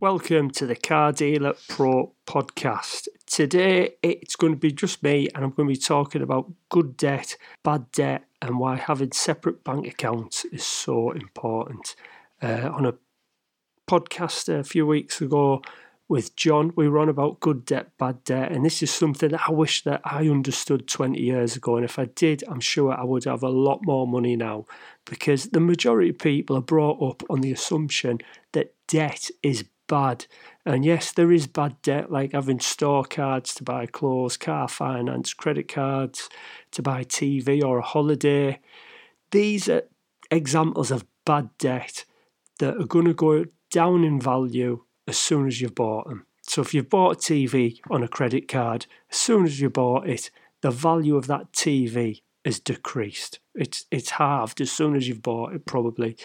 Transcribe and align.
Welcome 0.00 0.52
to 0.52 0.64
the 0.64 0.76
Car 0.76 1.10
Dealer 1.10 1.54
Pro 1.68 2.12
podcast. 2.24 3.08
Today 3.26 3.96
it's 4.00 4.36
going 4.36 4.52
to 4.52 4.58
be 4.58 4.70
just 4.70 5.02
me 5.02 5.26
and 5.34 5.42
I'm 5.42 5.50
going 5.50 5.68
to 5.68 5.74
be 5.74 5.76
talking 5.76 6.22
about 6.22 6.52
good 6.68 6.96
debt, 6.96 7.36
bad 7.64 7.90
debt, 7.90 8.26
and 8.40 8.60
why 8.60 8.76
having 8.76 9.10
separate 9.10 9.64
bank 9.64 9.88
accounts 9.88 10.44
is 10.44 10.64
so 10.64 11.10
important. 11.10 11.96
Uh, 12.40 12.70
on 12.72 12.86
a 12.86 12.94
podcast 13.90 14.48
a 14.48 14.62
few 14.62 14.86
weeks 14.86 15.20
ago 15.20 15.62
with 16.08 16.36
John, 16.36 16.72
we 16.76 16.88
were 16.88 17.00
on 17.00 17.08
about 17.08 17.40
good 17.40 17.64
debt, 17.64 17.88
bad 17.98 18.22
debt, 18.22 18.52
and 18.52 18.64
this 18.64 18.84
is 18.84 18.92
something 18.92 19.30
that 19.30 19.48
I 19.48 19.50
wish 19.50 19.82
that 19.82 20.00
I 20.04 20.28
understood 20.28 20.86
20 20.86 21.20
years 21.20 21.56
ago. 21.56 21.74
And 21.74 21.84
if 21.84 21.98
I 21.98 22.04
did, 22.04 22.44
I'm 22.46 22.60
sure 22.60 22.92
I 22.92 23.02
would 23.02 23.24
have 23.24 23.42
a 23.42 23.48
lot 23.48 23.80
more 23.82 24.06
money 24.06 24.36
now 24.36 24.64
because 25.06 25.46
the 25.46 25.58
majority 25.58 26.10
of 26.10 26.18
people 26.18 26.56
are 26.56 26.62
brought 26.62 27.02
up 27.02 27.24
on 27.28 27.40
the 27.40 27.50
assumption 27.50 28.20
that 28.52 28.76
debt 28.86 29.28
is 29.42 29.64
bad. 29.88 30.26
And 30.64 30.84
yes, 30.84 31.10
there 31.12 31.32
is 31.32 31.46
bad 31.46 31.80
debt, 31.82 32.12
like 32.12 32.32
having 32.32 32.60
store 32.60 33.04
cards 33.04 33.54
to 33.54 33.64
buy 33.64 33.86
clothes, 33.86 34.36
car 34.36 34.68
finance, 34.68 35.34
credit 35.34 35.66
cards 35.66 36.28
to 36.72 36.82
buy 36.82 37.04
TV 37.04 37.62
or 37.62 37.78
a 37.78 37.82
holiday. 37.82 38.60
These 39.30 39.68
are 39.68 39.82
examples 40.30 40.90
of 40.90 41.06
bad 41.24 41.50
debt 41.58 42.04
that 42.60 42.76
are 42.80 42.86
going 42.86 43.06
to 43.06 43.14
go 43.14 43.46
down 43.70 44.04
in 44.04 44.20
value 44.20 44.84
as 45.06 45.16
soon 45.16 45.46
as 45.46 45.60
you've 45.60 45.74
bought 45.74 46.08
them. 46.08 46.26
So 46.42 46.62
if 46.62 46.72
you've 46.72 46.88
bought 46.88 47.16
a 47.16 47.32
TV 47.32 47.78
on 47.90 48.02
a 48.02 48.08
credit 48.08 48.48
card, 48.48 48.86
as 49.10 49.18
soon 49.18 49.44
as 49.44 49.60
you 49.60 49.68
bought 49.68 50.08
it, 50.08 50.30
the 50.62 50.70
value 50.70 51.16
of 51.16 51.26
that 51.26 51.52
TV 51.52 52.22
has 52.44 52.58
decreased. 52.58 53.38
It's 53.54 53.86
it's 53.90 54.10
halved 54.10 54.60
as 54.60 54.72
soon 54.72 54.96
as 54.96 55.08
you've 55.08 55.22
bought 55.22 55.54
it, 55.54 55.66
probably. 55.66 56.16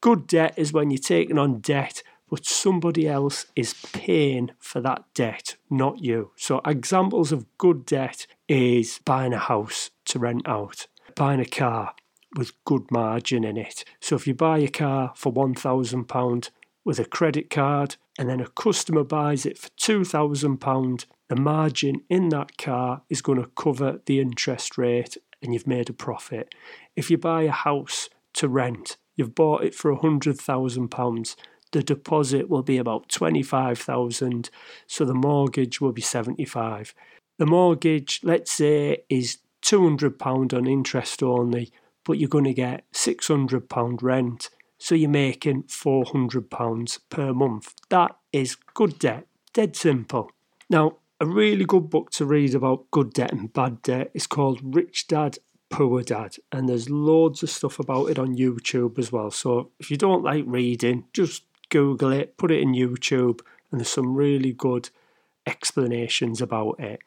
Good 0.00 0.26
debt 0.26 0.54
is 0.56 0.72
when 0.72 0.90
you're 0.90 0.98
taking 0.98 1.38
on 1.38 1.60
debt 1.60 2.02
but 2.28 2.44
somebody 2.44 3.08
else 3.08 3.46
is 3.54 3.74
paying 3.92 4.50
for 4.58 4.80
that 4.80 5.04
debt, 5.14 5.56
not 5.70 6.02
you. 6.02 6.32
So, 6.36 6.60
examples 6.64 7.32
of 7.32 7.46
good 7.58 7.86
debt 7.86 8.26
is 8.48 9.00
buying 9.04 9.32
a 9.32 9.38
house 9.38 9.90
to 10.06 10.18
rent 10.18 10.46
out, 10.46 10.86
buying 11.14 11.40
a 11.40 11.44
car 11.44 11.94
with 12.36 12.52
good 12.64 12.90
margin 12.90 13.44
in 13.44 13.56
it. 13.56 13.84
So, 14.00 14.16
if 14.16 14.26
you 14.26 14.34
buy 14.34 14.58
a 14.58 14.68
car 14.68 15.12
for 15.14 15.32
£1,000 15.32 16.50
with 16.84 16.98
a 16.98 17.04
credit 17.04 17.50
card 17.50 17.96
and 18.18 18.28
then 18.28 18.40
a 18.40 18.48
customer 18.48 19.04
buys 19.04 19.46
it 19.46 19.58
for 19.58 19.68
£2,000, 19.70 21.04
the 21.28 21.36
margin 21.36 22.02
in 22.08 22.28
that 22.30 22.56
car 22.56 23.02
is 23.08 23.22
going 23.22 23.42
to 23.42 23.50
cover 23.56 24.00
the 24.06 24.20
interest 24.20 24.78
rate 24.78 25.16
and 25.42 25.52
you've 25.52 25.66
made 25.66 25.90
a 25.90 25.92
profit. 25.92 26.54
If 26.94 27.10
you 27.10 27.18
buy 27.18 27.42
a 27.42 27.50
house 27.50 28.08
to 28.34 28.48
rent, 28.48 28.96
you've 29.16 29.34
bought 29.34 29.64
it 29.64 29.74
for 29.74 29.94
£100,000 29.94 31.36
the 31.72 31.82
deposit 31.82 32.48
will 32.48 32.62
be 32.62 32.78
about 32.78 33.08
25,000 33.08 34.50
so 34.86 35.04
the 35.04 35.14
mortgage 35.14 35.80
will 35.80 35.92
be 35.92 36.02
75 36.02 36.94
the 37.38 37.46
mortgage 37.46 38.20
let's 38.22 38.52
say 38.52 38.98
is 39.08 39.38
200 39.62 40.18
pound 40.18 40.54
on 40.54 40.66
interest 40.66 41.22
only 41.22 41.70
but 42.04 42.18
you're 42.18 42.28
going 42.28 42.44
to 42.44 42.54
get 42.54 42.84
600 42.92 43.68
pound 43.68 44.02
rent 44.02 44.50
so 44.78 44.94
you're 44.94 45.08
making 45.08 45.62
400 45.64 46.50
pounds 46.50 47.00
per 47.08 47.32
month. 47.32 47.74
That 47.88 48.16
is 48.32 48.56
good 48.74 48.98
debt 48.98 49.26
dead 49.56 49.74
simple. 49.74 50.30
Now 50.68 50.98
a 51.18 51.24
really 51.24 51.64
good 51.64 51.88
book 51.88 52.10
to 52.10 52.26
read 52.26 52.54
about 52.54 52.90
good 52.90 53.14
debt 53.14 53.32
and 53.32 53.50
bad 53.50 53.80
debt 53.80 54.10
is 54.12 54.26
called 54.26 54.60
Rich 54.62 55.08
Dad 55.08 55.38
Poor 55.70 56.02
Dad, 56.02 56.36
and 56.52 56.68
there's 56.68 56.90
loads 56.90 57.42
of 57.42 57.48
stuff 57.48 57.78
about 57.78 58.10
it 58.10 58.18
on 58.18 58.36
YouTube 58.36 58.98
as 58.98 59.10
well. 59.10 59.30
So 59.30 59.70
if 59.80 59.90
you 59.90 59.96
don't 59.96 60.22
like 60.22 60.44
reading, 60.46 61.04
just 61.14 61.44
Google 61.68 62.12
it, 62.12 62.36
put 62.36 62.50
it 62.50 62.60
in 62.60 62.74
YouTube, 62.74 63.40
and 63.70 63.80
there's 63.80 63.88
some 63.88 64.14
really 64.14 64.52
good 64.52 64.90
explanations 65.46 66.40
about 66.40 66.78
it. 66.80 67.00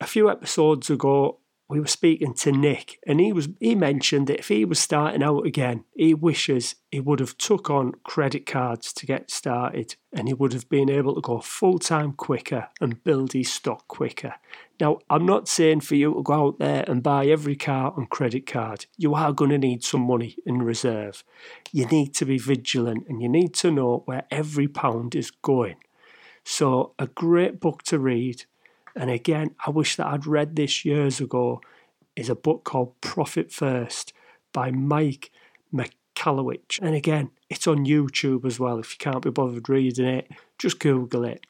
A 0.00 0.06
few 0.06 0.30
episodes 0.30 0.90
ago, 0.90 1.38
we 1.72 1.80
were 1.80 1.86
speaking 1.86 2.34
to 2.34 2.52
Nick, 2.52 2.98
and 3.06 3.18
he 3.18 3.32
was 3.32 3.48
he 3.58 3.74
mentioned 3.74 4.26
that 4.26 4.40
if 4.40 4.48
he 4.48 4.62
was 4.62 4.78
starting 4.78 5.22
out 5.22 5.46
again, 5.46 5.84
he 5.96 6.12
wishes 6.12 6.74
he 6.90 7.00
would 7.00 7.18
have 7.18 7.38
took 7.38 7.70
on 7.70 7.94
credit 8.04 8.44
cards 8.44 8.92
to 8.92 9.06
get 9.06 9.30
started, 9.30 9.96
and 10.12 10.28
he 10.28 10.34
would 10.34 10.52
have 10.52 10.68
been 10.68 10.90
able 10.90 11.14
to 11.14 11.22
go 11.22 11.40
full 11.40 11.78
time 11.78 12.12
quicker 12.12 12.68
and 12.78 13.02
build 13.02 13.32
his 13.32 13.50
stock 13.50 13.88
quicker. 13.88 14.34
Now, 14.80 14.98
I'm 15.08 15.24
not 15.24 15.48
saying 15.48 15.80
for 15.80 15.94
you 15.94 16.12
to 16.12 16.22
go 16.22 16.34
out 16.34 16.58
there 16.58 16.84
and 16.86 17.02
buy 17.02 17.24
every 17.24 17.56
car 17.56 17.94
on 17.96 18.04
credit 18.04 18.46
card. 18.46 18.84
You 18.98 19.14
are 19.14 19.32
going 19.32 19.52
to 19.52 19.58
need 19.58 19.82
some 19.82 20.02
money 20.02 20.36
in 20.44 20.60
reserve. 20.60 21.24
You 21.72 21.86
need 21.86 22.12
to 22.16 22.26
be 22.26 22.36
vigilant, 22.36 23.06
and 23.08 23.22
you 23.22 23.30
need 23.30 23.54
to 23.54 23.70
know 23.70 24.02
where 24.04 24.24
every 24.30 24.68
pound 24.68 25.14
is 25.14 25.30
going. 25.30 25.76
So, 26.44 26.92
a 26.98 27.06
great 27.06 27.60
book 27.60 27.82
to 27.84 27.98
read 27.98 28.44
and 28.94 29.10
again, 29.10 29.54
I 29.66 29.70
wish 29.70 29.96
that 29.96 30.06
I'd 30.06 30.26
read 30.26 30.56
this 30.56 30.84
years 30.84 31.20
ago, 31.20 31.60
is 32.16 32.28
a 32.28 32.34
book 32.34 32.64
called 32.64 33.00
Profit 33.00 33.50
First 33.50 34.12
by 34.52 34.70
Mike 34.70 35.30
Michalowicz. 35.72 36.78
And 36.80 36.94
again, 36.94 37.30
it's 37.48 37.66
on 37.66 37.86
YouTube 37.86 38.44
as 38.44 38.60
well. 38.60 38.78
If 38.78 38.92
you 38.92 38.98
can't 38.98 39.22
be 39.22 39.30
bothered 39.30 39.68
reading 39.68 40.06
it, 40.06 40.30
just 40.58 40.78
Google 40.78 41.24
it. 41.24 41.44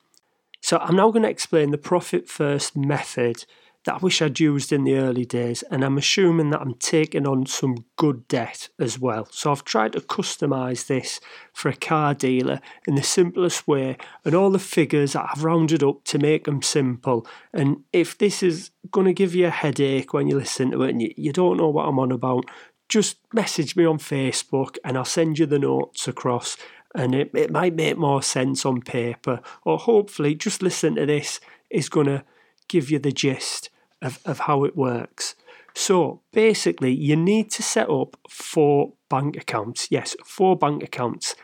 So 0.61 0.79
I'm 0.79 0.97
now 0.97 1.11
going 1.11 1.25
to 1.25 1.29
explain 1.29 1.73
the 1.73 1.79
Profit 1.79 2.29
First 2.29 2.77
method 2.77 3.45
that 3.84 3.94
I 3.94 3.98
wish 3.98 4.22
I'd 4.22 4.38
used 4.38 4.72
in 4.72 4.84
the 4.84 4.97
early 4.97 5.25
days, 5.25 5.62
and 5.70 5.84
I'm 5.84 5.98
assuming 5.98 6.50
that 6.50 6.60
I'm 6.60 6.75
taking 6.75 7.26
on 7.26 7.47
some 7.47 7.84
good 7.97 8.28
debt 8.28 8.69
as 8.78 8.98
well. 8.98 9.26
So 9.31 9.50
I've 9.50 9.65
tried 9.65 9.93
to 9.94 10.00
customize 10.00 10.87
this 10.87 11.20
for 11.53 11.69
a 11.69 11.76
car 11.76 12.15
dealer 12.15 12.60
in 12.87 12.94
the 12.94 13.03
simplest 13.03 13.66
way, 13.66 13.97
and 14.25 14.34
all 14.34 14.50
the 14.50 14.59
figures 14.59 15.16
I've 15.16 15.43
rounded 15.43 15.82
up 15.82 16.04
to 16.04 16.19
make 16.19 16.44
them 16.44 16.62
simple. 16.62 17.26
And 17.53 17.82
if 17.93 18.16
this 18.16 18.43
is 18.43 18.70
going 18.91 19.06
to 19.06 19.12
give 19.12 19.34
you 19.34 19.47
a 19.47 19.50
headache 19.50 20.12
when 20.12 20.28
you 20.28 20.37
listen 20.37 20.70
to 20.70 20.82
it 20.82 20.91
and 20.91 21.03
you, 21.03 21.12
you 21.16 21.32
don't 21.32 21.56
know 21.56 21.69
what 21.69 21.88
I'm 21.88 21.99
on 21.99 22.12
about, 22.12 22.44
just 22.88 23.19
message 23.32 23.75
me 23.75 23.84
on 23.84 23.99
Facebook 23.99 24.76
and 24.84 24.97
I'll 24.97 25.04
send 25.04 25.38
you 25.38 25.47
the 25.47 25.59
notes 25.59 26.06
across. 26.06 26.56
And 26.94 27.14
it, 27.14 27.31
it 27.34 27.50
might 27.50 27.75
make 27.75 27.97
more 27.97 28.22
sense 28.22 28.66
on 28.66 28.82
paper, 28.82 29.41
or 29.64 29.78
hopefully, 29.78 30.34
just 30.34 30.62
listen 30.62 30.97
to 30.97 31.06
this 31.06 31.41
is 31.70 31.88
going 31.88 32.06
to 32.06 32.22
give 32.72 32.91
you 32.91 32.99
the 32.99 33.12
gist 33.12 33.71
of, 34.00 34.19
of 34.25 34.41
how 34.41 34.65
it 34.65 34.77
works. 34.77 35.37
So 35.75 36.22
basically, 36.33 36.93
you 36.93 37.16
need 37.16 37.50
to 37.53 37.62
set 37.62 37.88
up 37.88 38.16
four 38.28 38.94
bank 39.09 39.37
accounts. 39.37 39.88
Yes, 39.91 40.16
four 40.25 40.56
bank 40.56 40.82
accounts 40.82 41.34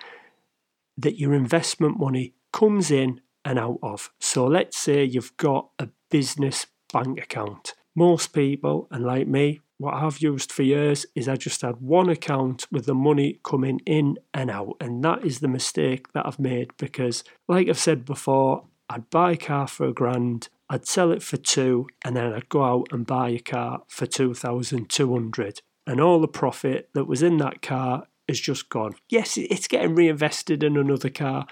that 0.97 1.19
your 1.19 1.34
investment 1.34 1.99
money 1.99 2.34
comes 2.53 2.91
in 2.91 3.21
and 3.44 3.59
out 3.59 3.78
of. 3.83 4.11
So 4.19 4.47
let's 4.47 4.77
say 4.77 5.05
you've 5.05 5.37
got 5.37 5.69
a 5.78 5.88
business 6.11 6.67
bank 6.93 7.19
account. 7.22 7.75
Most 7.94 8.33
people, 8.33 8.88
and 8.91 9.05
like 9.05 9.27
me, 9.27 9.61
what 9.78 9.94
I've 9.94 10.19
used 10.19 10.50
for 10.50 10.62
years 10.62 11.06
is 11.15 11.28
I 11.28 11.37
just 11.37 11.62
had 11.62 11.81
one 11.81 12.09
account 12.09 12.67
with 12.72 12.87
the 12.87 12.94
money 12.94 13.38
coming 13.44 13.81
in 13.87 14.19
and 14.34 14.50
out. 14.50 14.77
And 14.81 15.05
that 15.05 15.25
is 15.25 15.38
the 15.38 15.49
mistake 15.49 16.12
that 16.12 16.27
I've 16.27 16.41
made 16.41 16.72
because, 16.78 17.22
like 17.47 17.69
I've 17.69 17.78
said 17.78 18.05
before, 18.05 18.65
I'd 18.91 19.09
buy 19.11 19.33
a 19.33 19.37
car 19.37 19.69
for 19.69 19.87
a 19.87 19.93
grand, 19.93 20.49
I'd 20.71 20.87
sell 20.87 21.12
it 21.12 21.23
for 21.23 21.37
two, 21.37 21.87
and 22.05 22.15
then 22.17 22.33
I'd 22.33 22.49
go 22.49 22.62
out 22.62 22.89
and 22.93 23.06
buy 23.06 23.31
a 23.31 23.39
car 23.39 23.83
for 23.89 24.06
2,200. 24.06 25.62
And 25.87 26.01
all 26.01 26.21
the 26.21 26.29
profit 26.29 26.91
that 26.95 27.06
was 27.06 27.23
in 27.23 27.39
that 27.39 27.62
car 27.62 28.05
is 28.27 28.41
just 28.41 28.69
gone. 28.69 28.95
Yes, 29.09 29.39
it's 29.39 29.69
getting 29.69 29.95
reinvested 29.95 30.62
in 30.62 30.77
another 30.77 31.09
car, 31.09 31.47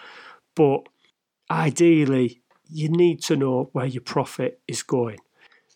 but 0.54 0.88
ideally, 1.50 2.42
you 2.68 2.88
need 2.88 3.22
to 3.22 3.36
know 3.36 3.70
where 3.72 3.86
your 3.86 4.02
profit 4.02 4.60
is 4.68 4.82
going. 4.82 5.18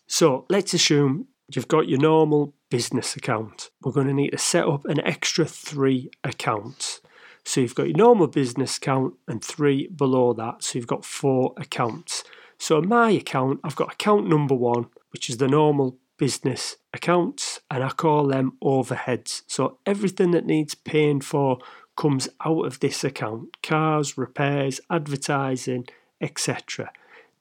So 0.07 0.45
let's 0.49 0.73
assume 0.73 1.27
you've 1.55 1.67
got 1.67 1.87
your 1.87 1.99
normal 1.99 2.53
business 2.69 3.15
account. 3.15 3.69
We're 3.81 3.93
going 3.93 4.07
to 4.07 4.13
need 4.13 4.31
to 4.31 4.37
set 4.37 4.67
up 4.67 4.85
an 4.85 4.99
extra 5.01 5.45
three 5.45 6.11
accounts. 6.23 7.01
So 7.43 7.61
you've 7.61 7.75
got 7.75 7.87
your 7.87 7.97
normal 7.97 8.27
business 8.27 8.77
account 8.77 9.15
and 9.27 9.43
three 9.43 9.87
below 9.87 10.33
that. 10.33 10.63
So 10.63 10.77
you've 10.77 10.87
got 10.87 11.05
four 11.05 11.53
accounts. 11.57 12.23
So 12.61 12.77
in 12.77 12.87
my 12.87 13.09
account, 13.09 13.59
I've 13.63 13.75
got 13.75 13.93
account 13.93 14.29
number 14.29 14.53
one, 14.53 14.85
which 15.09 15.31
is 15.31 15.37
the 15.37 15.47
normal 15.47 15.97
business 16.19 16.77
accounts, 16.93 17.59
and 17.71 17.83
I 17.83 17.89
call 17.89 18.27
them 18.27 18.55
overheads. 18.63 19.41
So 19.47 19.79
everything 19.83 20.29
that 20.31 20.45
needs 20.45 20.75
paying 20.75 21.21
for 21.21 21.57
comes 21.97 22.29
out 22.45 22.67
of 22.67 22.79
this 22.79 23.03
account 23.03 23.63
cars, 23.63 24.15
repairs, 24.15 24.79
advertising, 24.91 25.87
etc. 26.21 26.91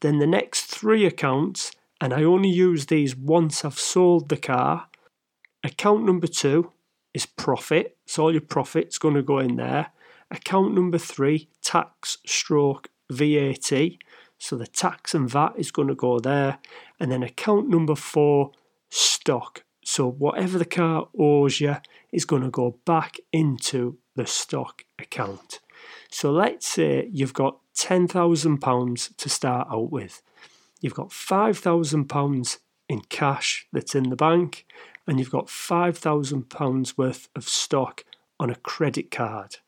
Then 0.00 0.20
the 0.20 0.26
next 0.26 0.62
three 0.62 1.05
accounts, 1.05 1.73
and 2.00 2.14
I 2.14 2.23
only 2.23 2.49
use 2.49 2.87
these 2.87 3.14
once 3.14 3.62
I've 3.62 3.78
sold 3.78 4.31
the 4.31 4.38
car. 4.38 4.88
Account 5.62 6.06
number 6.06 6.28
two 6.28 6.73
is 7.12 7.26
profit, 7.26 7.99
so 8.06 8.23
all 8.23 8.32
your 8.32 8.40
profit's 8.40 8.96
going 8.96 9.16
to 9.16 9.23
go 9.23 9.38
in 9.38 9.56
there. 9.56 9.88
Account 10.31 10.75
number 10.75 10.96
three, 10.96 11.50
tax 11.61 12.16
stroke 12.25 12.88
VAT. 13.11 13.70
So 14.40 14.56
the 14.56 14.66
tax 14.66 15.14
and 15.14 15.28
VAT 15.28 15.52
is 15.56 15.70
going 15.70 15.88
to 15.88 15.94
go 15.94 16.19
there. 16.19 16.58
And 16.98 17.12
then 17.12 17.22
account 17.22 17.69
number 17.69 17.94
four, 17.94 18.52
stock. 18.88 19.64
So 19.84 20.10
whatever 20.10 20.58
the 20.58 20.64
car 20.64 21.08
owes 21.16 21.60
you 21.60 21.76
is 22.10 22.25
going 22.25 22.42
to 22.42 22.50
go 22.50 22.78
back 22.87 23.19
into 23.32 23.98
the 24.16 24.26
stock 24.26 24.84
account. 24.98 25.60
So 26.10 26.32
let's 26.32 26.66
say 26.66 27.08
you've 27.12 27.34
got 27.34 27.58
£10,000 27.76 29.16
to 29.16 29.28
start 29.28 29.69
out 29.70 29.92
with. 29.92 30.22
You've 30.81 30.94
got 30.94 31.10
£5,000 31.10 32.58
in 32.88 33.00
cash 33.02 33.66
that's 33.72 33.94
in 33.94 34.08
the 34.08 34.16
bank, 34.16 34.66
and 35.06 35.19
you've 35.19 35.31
got 35.31 35.46
£5,000 35.46 36.98
worth 36.98 37.28
of 37.37 37.44
stock 37.48 38.04
on 38.38 38.48
a 38.48 38.56
credit 38.56 39.10
card. 39.10 39.58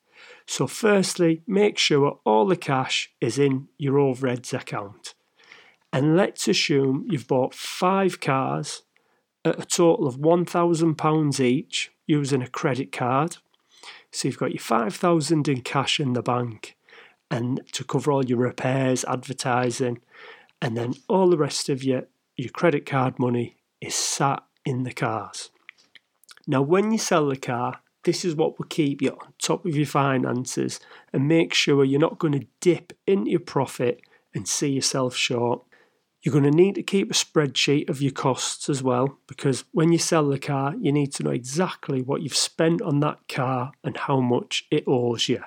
So, 0.46 0.66
firstly, 0.66 1.42
make 1.46 1.78
sure 1.78 2.19
all 2.24 2.46
the 2.46 2.56
cash 2.56 3.12
is 3.20 3.38
in 3.38 3.69
your 3.78 3.94
overheads 3.94 4.52
account. 4.52 5.14
And 5.92 6.16
let's 6.16 6.48
assume 6.48 7.06
you've 7.08 7.28
bought 7.28 7.54
five 7.54 8.20
cars 8.20 8.82
at 9.44 9.60
a 9.60 9.66
total 9.66 10.06
of 10.06 10.19
£1,000 10.19 11.40
each 11.40 11.92
using 12.06 12.42
a 12.42 12.48
credit 12.48 12.92
card. 12.92 13.36
So 14.10 14.28
you've 14.28 14.38
got 14.38 14.52
your 14.52 14.60
5000 14.60 15.48
in 15.48 15.60
cash 15.62 15.98
in 16.00 16.12
the 16.12 16.22
bank 16.22 16.76
and 17.30 17.62
to 17.72 17.84
cover 17.84 18.12
all 18.12 18.24
your 18.24 18.38
repairs, 18.38 19.04
advertising, 19.06 20.00
and 20.60 20.76
then 20.76 20.94
all 21.08 21.30
the 21.30 21.38
rest 21.38 21.69
of 21.69 21.82
your, 21.82 22.04
your 22.36 22.50
credit 22.50 22.84
card 22.84 23.19
money 23.19 23.56
is 23.80 23.94
sat 23.94 24.42
in 24.64 24.84
the 24.84 24.92
cars. 24.92 25.50
Now, 26.46 26.62
when 26.62 26.92
you 26.92 26.98
sell 26.98 27.28
the 27.28 27.36
car, 27.36 27.80
this 28.04 28.25
is 28.25 28.34
what 28.34 28.58
will 28.58 28.66
keep 28.66 29.00
you 29.00 29.10
on 29.10 29.32
top 29.40 29.64
of 29.64 29.76
your 29.76 29.87
finances 29.87 30.81
and 31.12 31.28
make 31.28 31.54
sure 31.54 31.84
you're 31.84 32.00
not 32.00 32.19
going 32.19 32.38
to 32.38 32.46
dip 32.60 32.93
into 33.06 33.31
your 33.31 33.40
profit 33.40 34.00
and 34.34 34.49
see 34.49 34.70
yourself 34.70 35.14
short. 35.14 35.62
You're 36.22 36.32
going 36.32 36.50
to 36.50 36.50
need 36.50 36.76
to 36.76 36.82
keep 36.82 37.10
a 37.10 37.14
spreadsheet 37.14 37.88
of 37.88 38.00
your 38.00 38.12
costs 38.12 38.69
as 38.69 38.82
well 38.82 39.19
because 39.26 39.64
when 39.72 39.93
you 39.93 39.99
sell 39.99 40.28
the 40.28 40.38
car, 40.38 40.75
you 40.81 40.93
need 40.93 41.12
to 41.14 41.25
know 41.25 41.31
exactly 41.31 42.00
what 42.00 42.22
you've 42.22 42.37
spent 42.37 42.81
on 42.82 43.00
that 43.00 43.19
car 43.28 43.72
and 43.82 43.96
how 43.96 44.20
much 44.20 44.66
it 44.70 44.84
owes 44.87 45.28
you. 45.28 45.43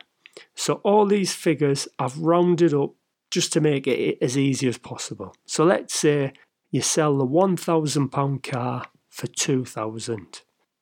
So, 0.54 0.76
all 0.84 1.06
these 1.06 1.34
figures 1.34 1.88
I've 1.98 2.18
rounded 2.18 2.74
up 2.74 2.92
just 3.32 3.54
to 3.54 3.62
make 3.62 3.88
it 3.88 4.18
as 4.22 4.38
easy 4.38 4.68
as 4.68 4.78
possible. 4.78 5.34
So, 5.46 5.64
let's 5.64 5.96
say 5.96 6.34
you 6.72 6.82
sell 6.82 7.18
the 7.18 7.26
£1,000 7.26 8.44
car 8.44 8.86
for 9.10 9.28
2000 9.28 10.42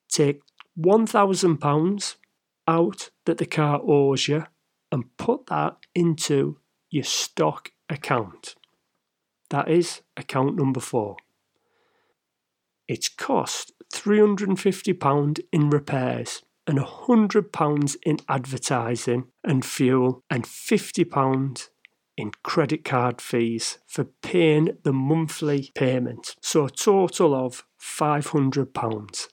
Take 0.10 0.42
£1,000 0.80 2.16
out 2.68 3.10
that 3.26 3.38
the 3.38 3.46
car 3.46 3.82
owes 3.84 4.28
you 4.28 4.46
and 4.92 5.18
put 5.18 5.48
that 5.48 5.78
into 5.94 6.60
your 6.90 7.04
stock 7.04 7.72
account. 7.90 8.56
That 9.50 9.70
is 9.70 10.02
account 10.18 10.56
number 10.56 10.80
four. 10.80 11.18
It's 12.88 13.10
cost 13.10 13.72
£350 13.94 15.40
in 15.52 15.70
repairs 15.70 16.42
and 16.66 16.80
£100 16.80 17.96
in 18.04 18.18
advertising 18.28 19.26
and 19.44 19.66
fuel 19.66 20.24
and 20.30 20.44
£50 20.46 21.70
in 22.16 22.32
credit 22.44 22.86
card 22.86 23.22
fees 23.22 23.80
for 23.88 24.06
paying 24.22 24.78
the 24.84 24.94
monthly 24.94 25.72
payment. 25.76 26.36
So 26.42 26.66
a 26.66 26.70
total 26.70 27.34
of 27.34 27.66
£500. 27.82 29.28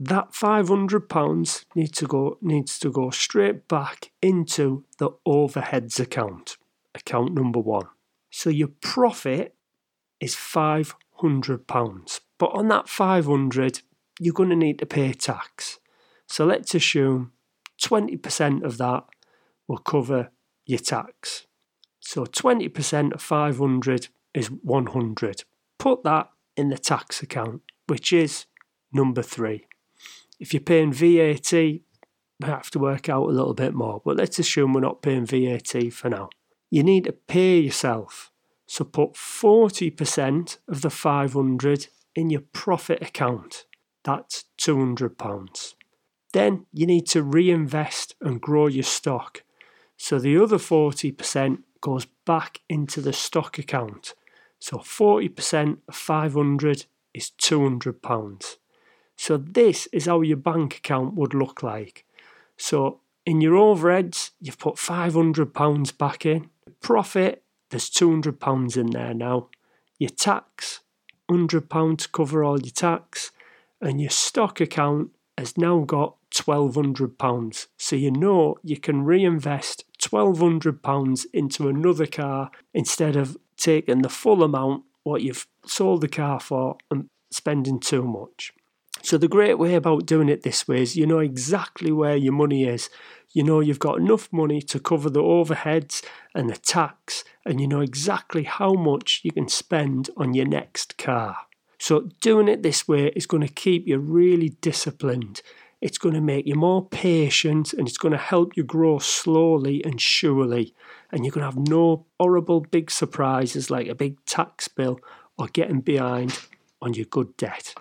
That 0.00 0.32
£500 0.32 1.64
needs 1.74 1.98
to 1.98 2.06
go 2.06 2.38
needs 2.42 2.78
to 2.80 2.90
go 2.90 3.10
straight 3.10 3.68
back 3.68 4.10
into 4.20 4.84
the 4.98 5.10
overheads 5.26 6.00
account, 6.00 6.56
account 6.94 7.32
number 7.34 7.60
1. 7.60 7.86
So 8.30 8.50
your 8.50 8.70
profit 8.80 9.54
is 10.18 10.34
£500. 10.34 12.20
But 12.38 12.46
on 12.46 12.68
that 12.68 12.88
500 12.88 13.82
you're 14.20 14.34
going 14.34 14.50
to 14.50 14.56
need 14.56 14.78
to 14.78 14.86
pay 14.86 15.12
tax. 15.12 15.78
So 16.26 16.44
let's 16.44 16.74
assume 16.74 17.32
20% 17.82 18.62
of 18.62 18.78
that 18.78 19.04
will 19.66 19.78
cover 19.78 20.30
your 20.66 20.78
tax. 20.78 21.46
So 22.00 22.24
20% 22.24 23.12
of 23.12 23.22
500 23.22 24.08
is 24.34 24.48
100. 24.48 25.44
Put 25.78 26.02
that 26.04 26.30
in 26.56 26.68
the 26.68 26.78
tax 26.78 27.22
account, 27.22 27.62
which 27.86 28.12
is 28.12 28.46
number 28.92 29.22
three. 29.22 29.66
If 30.38 30.52
you're 30.52 30.60
paying 30.60 30.92
VAT, 30.92 31.52
we 31.52 31.82
have 32.42 32.70
to 32.70 32.78
work 32.78 33.08
out 33.08 33.28
a 33.28 33.32
little 33.32 33.54
bit 33.54 33.74
more, 33.74 34.02
but 34.04 34.16
let's 34.16 34.38
assume 34.38 34.72
we're 34.72 34.80
not 34.80 35.02
paying 35.02 35.26
VAT 35.26 35.92
for 35.92 36.10
now. 36.10 36.30
You 36.70 36.82
need 36.82 37.04
to 37.04 37.12
pay 37.12 37.60
yourself 37.60 38.32
so 38.66 38.84
put 38.84 39.12
40% 39.12 40.58
of 40.68 40.82
the 40.82 40.90
500 40.90 41.88
in 42.14 42.30
your 42.30 42.40
profit 42.52 43.02
account. 43.02 43.66
That's 44.04 44.44
£200. 44.58 45.74
Then 46.32 46.66
you 46.72 46.86
need 46.86 47.06
to 47.08 47.22
reinvest 47.22 48.16
and 48.20 48.40
grow 48.40 48.66
your 48.66 48.84
stock. 48.84 49.44
So 49.96 50.18
the 50.18 50.36
other 50.36 50.58
40% 50.58 51.58
goes 51.80 52.06
back 52.26 52.60
into 52.68 53.00
the 53.00 53.12
stock 53.12 53.58
account. 53.58 54.14
So 54.58 54.78
40% 54.78 55.78
of 55.86 55.94
500 55.94 56.86
is 57.12 57.30
£200. 57.40 58.56
So 59.16 59.36
this 59.36 59.86
is 59.92 60.06
how 60.06 60.20
your 60.20 60.36
bank 60.36 60.76
account 60.76 61.14
would 61.14 61.34
look 61.34 61.62
like. 61.62 62.04
So 62.56 63.00
in 63.26 63.40
your 63.40 63.54
overheads, 63.54 64.30
you've 64.40 64.58
put 64.58 64.76
£500 64.76 65.98
back 65.98 66.26
in. 66.26 66.50
Profit, 66.80 67.42
there's 67.70 67.90
£200 67.90 68.76
in 68.76 68.90
there 68.90 69.14
now. 69.14 69.48
Your 69.98 70.10
tax, 70.10 70.80
£100 71.30 71.98
to 71.98 72.08
cover 72.08 72.44
all 72.44 72.60
your 72.60 72.72
tax. 72.72 73.32
And 73.80 74.00
your 74.00 74.10
stock 74.10 74.60
account 74.60 75.10
has 75.38 75.56
now 75.56 75.80
got 75.80 76.16
£1,200. 76.32 77.66
So 77.78 77.96
you 77.96 78.10
know 78.10 78.56
you 78.62 78.78
can 78.78 79.04
reinvest 79.04 79.84
£1,200 80.00 81.26
into 81.32 81.68
another 81.68 82.06
car 82.06 82.50
instead 82.72 83.16
of 83.16 83.36
taking 83.56 84.02
the 84.02 84.08
full 84.08 84.42
amount 84.42 84.84
what 85.04 85.22
you've 85.22 85.46
sold 85.66 86.00
the 86.00 86.08
car 86.08 86.40
for 86.40 86.76
and 86.90 87.08
spending 87.30 87.78
too 87.78 88.02
much. 88.02 88.52
So 89.04 89.18
the 89.18 89.28
great 89.28 89.58
way 89.58 89.74
about 89.74 90.06
doing 90.06 90.30
it 90.30 90.44
this 90.44 90.66
way 90.66 90.80
is 90.80 90.96
you 90.96 91.06
know 91.06 91.18
exactly 91.18 91.92
where 91.92 92.16
your 92.16 92.32
money 92.32 92.64
is. 92.64 92.88
You 93.32 93.42
know 93.42 93.60
you've 93.60 93.78
got 93.78 93.98
enough 93.98 94.32
money 94.32 94.62
to 94.62 94.80
cover 94.80 95.10
the 95.10 95.20
overheads 95.20 96.02
and 96.34 96.48
the 96.48 96.56
tax, 96.56 97.22
and 97.44 97.60
you 97.60 97.68
know 97.68 97.82
exactly 97.82 98.44
how 98.44 98.72
much 98.72 99.20
you 99.22 99.30
can 99.30 99.46
spend 99.46 100.08
on 100.16 100.32
your 100.32 100.46
next 100.46 100.96
car. 100.96 101.36
So 101.78 102.08
doing 102.22 102.48
it 102.48 102.62
this 102.62 102.88
way 102.88 103.08
is 103.08 103.26
going 103.26 103.46
to 103.46 103.52
keep 103.52 103.86
you 103.86 103.98
really 103.98 104.48
disciplined. 104.62 105.42
It's 105.82 105.98
going 105.98 106.14
to 106.14 106.22
make 106.22 106.46
you 106.46 106.54
more 106.54 106.88
patient 106.88 107.74
and 107.74 107.86
it's 107.86 107.98
going 107.98 108.12
to 108.12 108.18
help 108.18 108.56
you 108.56 108.64
grow 108.64 109.00
slowly 109.00 109.84
and 109.84 110.00
surely. 110.00 110.72
And 111.12 111.26
you're 111.26 111.32
going 111.32 111.46
to 111.46 111.54
have 111.54 111.68
no 111.68 112.06
horrible 112.18 112.60
big 112.60 112.90
surprises 112.90 113.70
like 113.70 113.86
a 113.86 113.94
big 113.94 114.24
tax 114.24 114.66
bill 114.66 114.98
or 115.36 115.48
getting 115.48 115.82
behind 115.82 116.38
on 116.80 116.94
your 116.94 117.04
good 117.04 117.36
debt. 117.36 117.74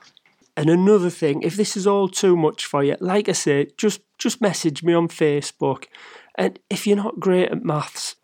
And 0.55 0.69
another 0.69 1.09
thing, 1.09 1.41
if 1.41 1.55
this 1.55 1.75
is 1.75 1.87
all 1.87 2.07
too 2.07 2.37
much 2.37 2.65
for 2.65 2.83
you, 2.83 2.95
like 2.99 3.27
I 3.27 3.31
say, 3.31 3.67
just 3.77 4.01
just 4.17 4.41
message 4.41 4.83
me 4.83 4.93
on 4.93 5.07
Facebook. 5.07 5.85
And 6.35 6.59
if 6.69 6.85
you're 6.85 6.97
not 6.97 7.19
great 7.19 7.49
at 7.49 7.63
maths, 7.63 8.15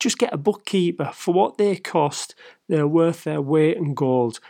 just 0.00 0.18
get 0.18 0.32
a 0.32 0.38
bookkeeper. 0.38 1.10
For 1.14 1.34
what 1.34 1.58
they 1.58 1.76
cost, 1.76 2.34
they're 2.68 2.88
worth 2.88 3.24
their 3.24 3.40
weight 3.40 3.76
in 3.76 3.94
gold. 3.94 4.40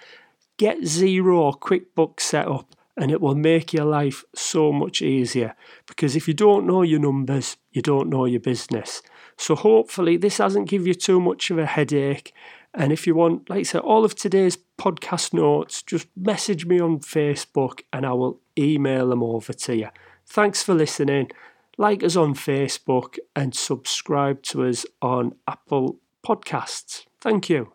Get 0.57 0.83
Xero 0.83 1.59
QuickBooks 1.59 2.21
set 2.21 2.47
up 2.47 2.75
and 2.97 3.11
it 3.11 3.21
will 3.21 3.35
make 3.35 3.73
your 3.73 3.85
life 3.85 4.25
so 4.35 4.73
much 4.73 5.03
easier. 5.03 5.57
Because 5.87 6.15
if 6.15 6.29
you 6.29 6.35
don't 6.35 6.67
know 6.67 6.83
your 6.83 7.01
numbers, 7.01 7.57
you 7.73 7.83
don't 7.83 8.09
know 8.09 8.25
your 8.25 8.41
business. 8.41 9.03
So 9.37 9.55
hopefully 9.55 10.17
this 10.17 10.39
hasn't 10.39 10.69
give 10.69 10.87
you 10.87 10.95
too 10.95 11.21
much 11.21 11.51
of 11.51 11.59
a 11.59 11.67
headache 11.67 12.33
and 12.75 12.93
if 12.93 13.07
you 13.07 13.15
want, 13.15 13.49
like 13.49 13.61
I 13.61 13.63
said, 13.63 13.83
all 13.83 14.05
of 14.05 14.17
today's 14.17 14.59
podcast 14.79 15.33
notes, 15.33 15.81
just 15.83 16.09
message 16.17 16.67
me 16.67 16.81
on 16.81 16.99
Facebook 16.99 17.83
and 17.93 18.05
I 18.05 18.13
will 18.13 18.41
email 18.59 19.09
them 19.09 19.23
over 19.23 19.53
to 19.53 19.77
you. 19.77 19.89
Thanks 20.27 20.63
for 20.63 20.75
listening. 20.75 21.31
Like 21.79 22.03
us 22.03 22.17
on 22.17 22.35
Facebook 22.35 23.19
and 23.37 23.55
subscribe 23.55 24.43
to 24.45 24.65
us 24.65 24.85
on 25.01 25.37
Apple 25.47 26.01
Podcasts. 26.27 27.05
Thank 27.21 27.49
you. 27.49 27.71